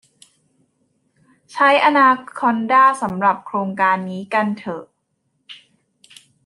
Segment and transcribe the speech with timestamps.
[1.51, 2.09] ใช้อนา
[2.39, 4.83] คอนดาสำหรับโครงการนี้กันเถอะ